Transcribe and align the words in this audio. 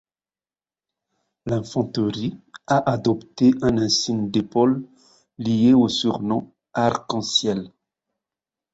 La 1.45 1.51
d'infanterie 1.57 2.35
a 2.65 2.91
adopté 2.91 3.51
un 3.61 3.77
insigne 3.77 4.31
d'épaule 4.31 4.83
lié 5.37 5.73
au 5.75 5.89
surnom 5.89 6.51
arc-en-ciel. 6.73 7.71